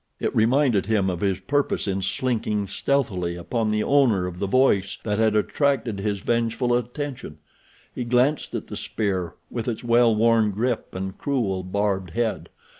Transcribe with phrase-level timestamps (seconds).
[0.19, 4.97] It reminded him of his purpose in slinking stealthily upon the owner of the voice
[5.03, 7.37] that had attracted his vengeful attention.
[7.93, 12.49] He glanced at the spear, with its well worn grip and cruel, barbed head.